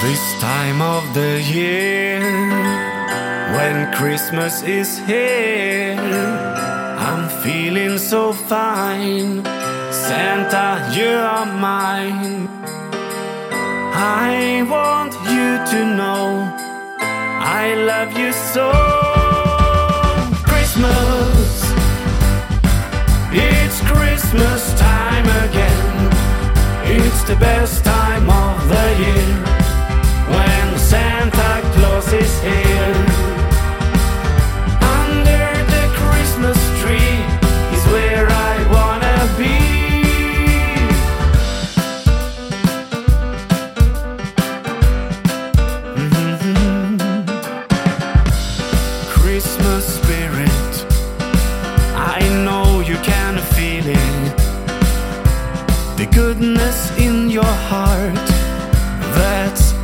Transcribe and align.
This 0.00 0.40
time 0.40 0.80
of 0.80 1.12
the 1.12 1.42
year, 1.42 2.20
when 3.56 3.92
Christmas 3.94 4.62
is 4.62 4.96
here, 5.00 5.98
I'm 5.98 7.28
feeling 7.42 7.98
so 7.98 8.32
fine. 8.32 9.42
Santa, 9.90 10.88
you 10.96 11.10
are 11.34 11.46
mine. 11.46 12.48
I 13.92 14.64
want 14.70 15.14
you 15.34 15.48
to 15.72 15.96
know 15.96 16.54
I 17.40 17.74
love 17.74 18.16
you 18.16 18.30
so. 18.32 18.70
Christmas, 20.46 21.72
it's 23.32 23.80
Christmas 23.90 24.74
time 24.78 25.26
again. 25.44 26.10
It's 26.84 27.24
the 27.24 27.34
best 27.36 27.87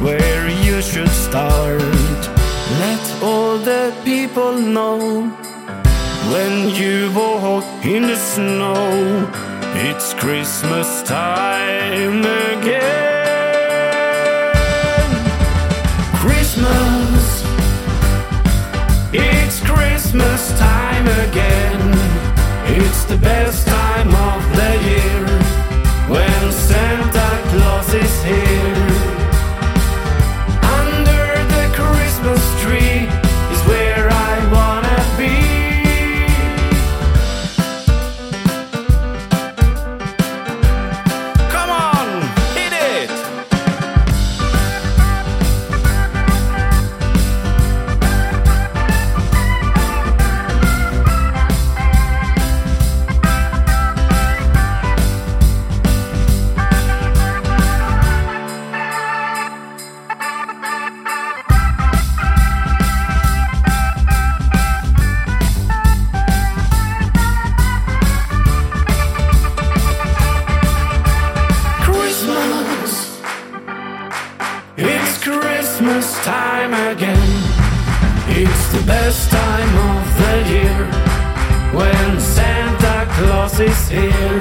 where 0.01 0.49
you 0.49 0.83
should 0.83 1.09
start. 1.09 1.81
Let 2.81 3.23
all 3.23 3.59
the 3.59 3.95
people 4.05 4.53
know 4.53 5.29
when 6.33 6.71
you 6.71 7.13
walk 7.13 7.65
in 7.85 8.03
the 8.03 8.17
snow, 8.17 9.31
it's 9.75 10.15
Christmas 10.15 11.03
time 11.03 12.21
again. 12.21 12.95
Christmas, 16.23 17.45
it's 19.13 19.61
Christmas 19.61 20.59
time 20.59 21.07
again. 21.29 21.81
It's 22.67 23.05
the 23.05 23.19
best 23.19 23.74
Christmas 75.85 76.25
time 76.25 76.73
again. 76.73 77.29
It's 78.29 78.73
the 78.73 78.83
best 78.87 79.31
time 79.31 79.73
of 79.93 80.17
the 80.17 80.37
year 80.49 80.87
when 81.77 82.19
Santa 82.19 83.07
Claus 83.13 83.61
is 83.61 83.89
here. 83.91 84.41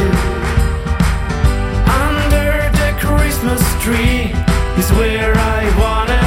Under 2.05 2.71
the 2.79 2.95
Christmas 2.97 3.61
tree 3.83 4.31
is 4.79 4.89
where 4.93 5.35
I 5.35 5.61
wanna 5.81 6.22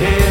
here. 0.00 0.29